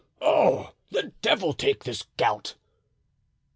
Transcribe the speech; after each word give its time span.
Oh! 0.19 0.71
the 0.89 1.11
devil 1.21 1.53
take 1.53 1.83
this 1.83 2.07
gout!" 2.17 2.55